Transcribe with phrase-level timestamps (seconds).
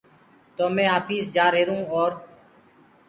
[0.55, 2.11] تو مي آپيس جآهرون اور